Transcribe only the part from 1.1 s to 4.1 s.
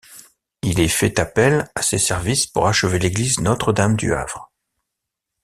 appel à ses services pour achever l'église Notre-Dame